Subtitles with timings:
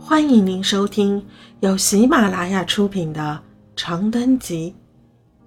[0.00, 1.26] 欢迎您收听
[1.60, 3.42] 由喜马拉雅出品的
[3.76, 4.74] 《长灯集》，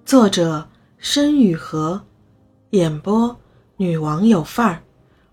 [0.07, 2.01] 作者申雨禾，
[2.71, 3.39] 演播
[3.77, 4.83] 女王有范儿。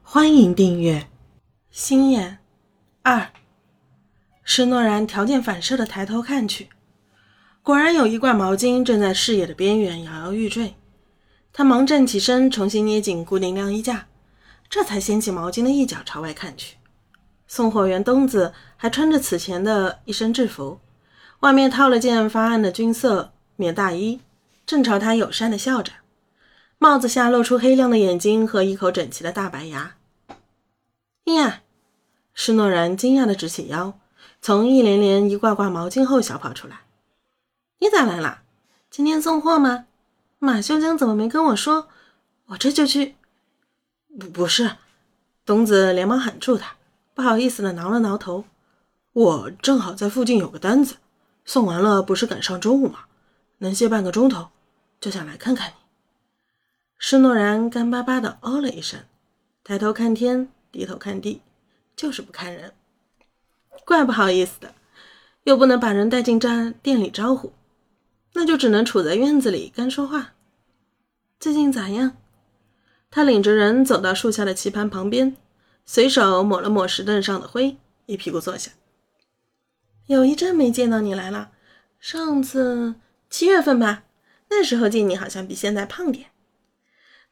[0.03, 1.09] 欢迎订阅。
[1.71, 2.39] 心眼
[3.03, 3.29] 二，
[4.45, 6.69] 施诺然条件反射的抬头看去，
[7.63, 10.75] 果然有一罐毛巾正在视野的边缘摇摇欲坠。
[11.53, 14.07] 他忙站起身，重新捏紧固定晾衣架，
[14.71, 16.77] 这才掀起毛巾的一角朝外看去。
[17.49, 20.79] 送货员东子还穿着此前的一身制服，
[21.41, 24.21] 外面套了件发暗的军色棉大衣，
[24.67, 25.93] 正朝他友善的笑着，
[26.77, 29.97] 帽子下露出黑亮的眼睛和一口整齐的大白牙。
[31.25, 31.63] 呀，
[32.35, 33.99] 施诺然惊讶的直起腰，
[34.41, 36.81] 从一连连一挂挂毛巾后小跑出来。
[37.79, 38.43] 你咋来了？
[38.91, 39.87] 今天送货吗？
[40.39, 41.89] 马秀江怎么没跟我说？
[42.47, 43.15] 我这就去。
[44.19, 44.77] 不不是，
[45.45, 46.78] 东子连忙喊住他。
[47.19, 48.45] 不好意思的挠了挠头，
[49.13, 50.99] 我正好在附近有个单子，
[51.45, 53.07] 送完了不是赶上中午吗？
[53.59, 54.51] 能歇半个钟头，
[55.01, 55.75] 就想来看看你。
[56.97, 59.01] 施诺然干巴巴的哦了一声，
[59.65, 61.43] 抬头看天，低头看地，
[61.97, 62.73] 就是不看人。
[63.85, 64.73] 怪不好意思的，
[65.43, 67.53] 又不能把人带进站店里招呼，
[68.35, 70.35] 那就只能杵在院子里干说话。
[71.41, 72.17] 最近咋样？
[73.11, 75.37] 他领着人走到树下的棋盘旁边。
[75.91, 78.73] 随手抹了抹石凳上的灰，一屁股坐下。
[80.05, 81.51] 有一阵没见到你来了，
[81.99, 82.97] 上次
[83.31, 84.05] 七月份吧，
[84.51, 86.27] 那时候见你好像比现在胖点。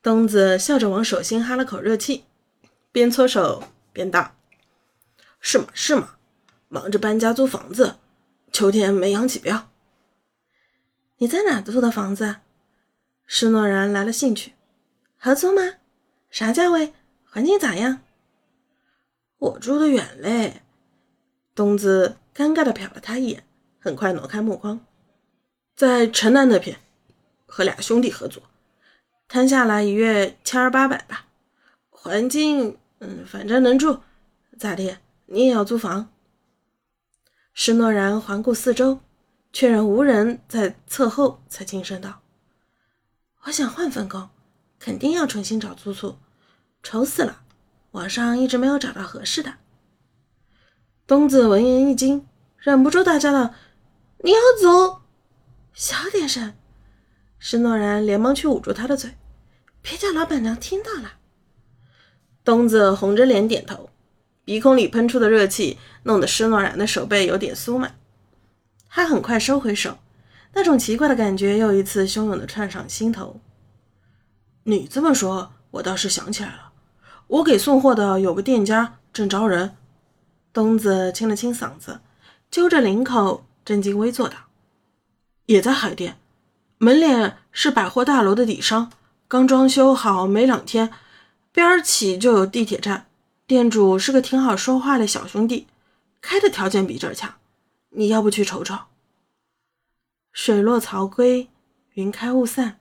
[0.03, 2.25] 东子笑着往手心哈了口热气，
[2.91, 3.62] 边搓手
[3.93, 4.34] 边道
[5.39, 5.67] ：“是吗？
[5.75, 6.17] 是吗？
[6.69, 7.97] 忙着搬家租房子，
[8.51, 9.65] 秋天没养起膘。
[11.19, 12.37] 你在哪租的房子？”
[13.27, 14.55] 施诺然来了兴趣
[15.21, 15.75] ：“合租吗？
[16.31, 16.95] 啥价位？
[17.23, 18.01] 环境咋样？”
[19.39, 20.62] 我住的远嘞，
[21.55, 23.45] 东子尴尬的瞟了他一眼，
[23.78, 24.81] 很快挪开目光，
[25.75, 26.78] 在城南那片，
[27.45, 28.41] 和俩兄弟合租，
[29.28, 31.27] 摊下来一月千儿八百吧，
[31.91, 34.00] 环境，嗯，反正能住，
[34.59, 34.99] 咋的？
[35.27, 36.11] 你也要租房？
[37.53, 39.00] 施诺然环顾四周，
[39.53, 42.22] 确认无人在侧后，才轻声道
[43.44, 44.31] ：“我想换份工，
[44.78, 46.16] 肯定要重新找租处，
[46.82, 47.43] 愁死了。”
[47.97, 49.55] 网上一直没有找到合适的。
[51.07, 52.27] 东子闻言一惊，
[52.59, 53.55] 忍不住大叫道
[54.23, 55.01] ：“你要走？
[55.73, 56.53] 小点声！”
[57.41, 59.15] 施诺然连忙去捂住他的嘴，
[59.81, 61.15] 别叫老板娘听到了。
[62.45, 63.89] 东子红着脸点头，
[64.45, 67.93] 鼻孔里喷出的热气弄得施诺然的手背有点酥麻。
[68.91, 69.99] 他很快收回手，
[70.53, 73.41] 那种奇怪的感觉又一次汹涌的窜上心头。
[74.65, 76.66] 你这么说，我倒是想起来了。
[77.28, 79.76] 我给送货的有个店家正招人，
[80.53, 82.00] 东子清了清嗓子，
[82.50, 84.37] 揪着领口，正襟危坐道
[85.47, 86.19] ：“也在海淀，
[86.78, 88.92] 门脸是百货大楼的底商，
[89.26, 90.92] 刚装修好没两天，
[91.50, 93.06] 边儿起就有地铁站。
[93.47, 95.66] 店主是个挺好说话的小兄弟，
[96.20, 97.34] 开的条件比这儿强，
[97.91, 98.76] 你要不去瞅瞅？”
[100.32, 101.48] 水落曹归，
[101.94, 102.78] 云开雾散，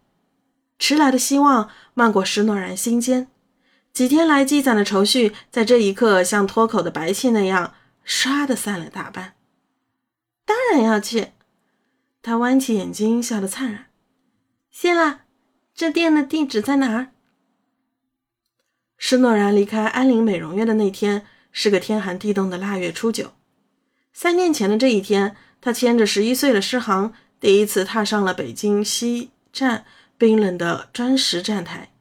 [0.78, 3.28] 迟来的希望漫过石诺然心间。
[3.96, 7.74] 几天来积攒的愁绪，在这一刻像脱口的白气那样，
[8.06, 9.36] 唰的散了大半。
[10.46, 11.30] 当然要去。
[12.22, 13.86] 他弯起眼睛，笑得灿然。
[14.70, 15.22] 谢了。
[15.74, 17.12] 这店的地址在哪儿？
[18.98, 23.32] 施诺然离开安陵美容院的那天，是个天寒地冻的腊月初九。
[24.12, 29.86] 三年前的这一天，他牵着十一岁的诗航，第一次踏上了北京西站
[30.18, 31.94] 冰冷的砖石站台。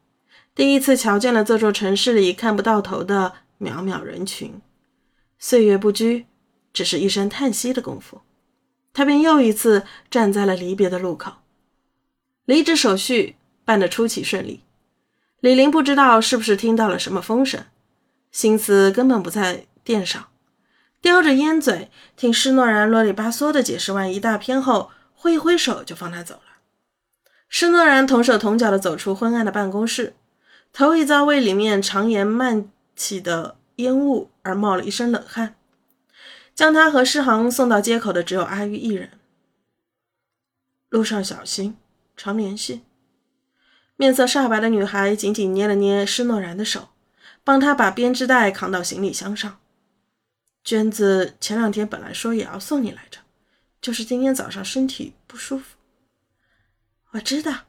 [0.55, 4.61] 第一次瞧见了这座城市里看不到头的渺渺人群，
[5.37, 6.27] 岁月不居，
[6.73, 8.21] 只是一声叹息的功夫，
[8.93, 11.33] 他便又一次站在了离别的路口。
[12.45, 13.35] 离职手续
[13.65, 14.61] 办得出奇顺利，
[15.41, 17.65] 李林不知道是不是听到了什么风声，
[18.31, 20.29] 心思根本不在店上，
[21.01, 26.43] 叼着烟嘴听施诺然啰里吧嗦的解释完一大篇后，挥一挥手就放他走了。
[27.49, 30.15] 施诺然同手同脚的走出昏暗的办公室。
[30.75, 35.55] 头一遭为里面长烟漫起的烟雾而冒了一身冷汗，
[36.53, 39.13] 将他和诗航送到街口的只有阿玉一人。
[40.89, 41.77] 路上小心，
[42.17, 42.83] 常联系。
[43.95, 46.89] 面色煞白的女孩紧紧捏了捏施诺然的手，
[47.45, 49.61] 帮他把编织袋扛到行李箱上。
[50.65, 53.21] 娟子前两天本来说也要送你来着，
[53.81, 55.77] 就是今天早上身体不舒服。
[57.13, 57.61] 我知道。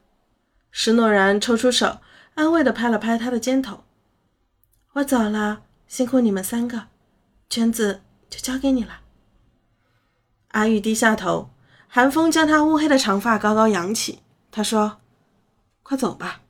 [0.72, 2.00] 施诺然抽出手。
[2.36, 3.84] 安慰的拍了拍他的肩头，
[4.92, 6.88] 我走了，辛苦你们三个，
[7.48, 9.00] 娟子就交给你了。
[10.48, 11.48] 阿玉低下头，
[11.88, 14.20] 寒风将她乌黑的长发高高扬起。
[14.50, 14.98] 他说
[15.82, 16.42] ：“快走吧。”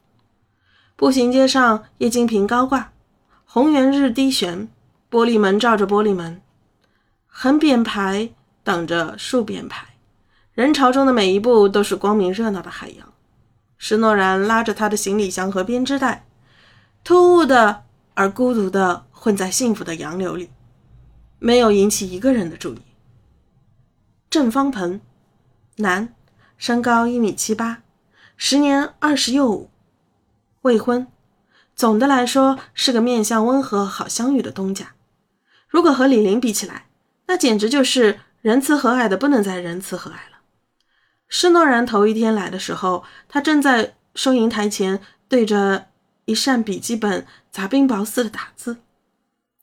[0.97, 2.93] 步行街上，液晶屏高挂，
[3.45, 4.69] 红圆日低悬，
[5.09, 6.43] 玻璃门照着玻璃门，
[7.29, 8.33] 横匾牌
[8.65, 9.87] 挡着竖匾牌，
[10.53, 13.13] 人潮中的每一步都是光明热闹的海洋。
[13.79, 16.27] 施诺然拉着他的行李箱和编织袋，
[17.05, 17.85] 突兀的
[18.15, 20.51] 而孤独的混在幸福的洋流里，
[21.39, 22.83] 没有引起一个人的注意。
[24.31, 25.01] 郑方鹏，
[25.77, 26.15] 男，
[26.57, 27.83] 身高一米七八，
[28.37, 29.71] 时年二十又五。
[30.63, 31.07] 未婚，
[31.77, 34.95] 总的来说是个面相温和、好相遇的东家。
[35.69, 36.87] 如果和李林比起来，
[37.27, 40.36] 那简直就是仁慈和蔼的不能再仁慈和蔼了。
[41.29, 45.87] 施诺然头一天来的时候，他正在收银台前对着
[46.25, 48.79] 一扇笔记本砸冰雹似的打字，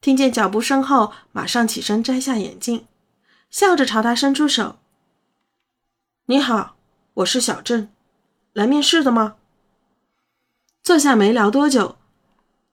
[0.02, 2.86] 听见脚步声后，马上起身摘下眼镜，
[3.50, 4.78] 笑着朝他伸出手
[6.28, 6.76] ：“你好，
[7.16, 7.90] 我是小郑，
[8.54, 9.36] 来面试的吗？”
[10.84, 11.96] 坐下没聊多久，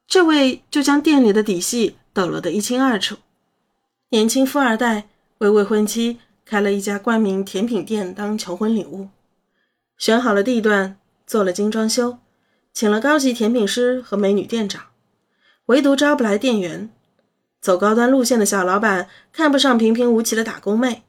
[0.08, 3.18] 这位就将店里的底细抖落得一清二楚。
[4.08, 5.08] 年轻富二代
[5.38, 6.18] 为未婚妻
[6.50, 9.06] 开了一家冠名甜品店当求婚礼物，
[9.96, 12.18] 选好了地段，做了精装修，
[12.72, 14.86] 请了高级甜品师和美女店长，
[15.66, 16.90] 唯独招不来店员。
[17.60, 21.04] 走高端路线的小老板看不上平平无奇的打工妹，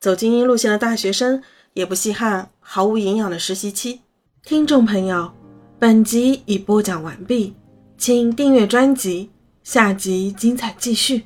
[0.00, 1.42] 走精英路线的大学生
[1.74, 4.00] 也不稀罕毫无营养的实习期。
[4.42, 5.32] 听众朋友。
[5.78, 7.54] 本集已播讲完毕，
[7.98, 9.30] 请订阅专辑，
[9.62, 11.24] 下集精彩继续。